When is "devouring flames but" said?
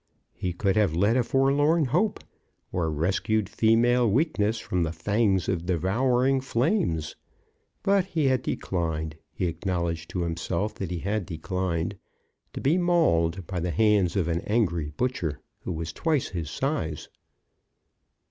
5.67-8.05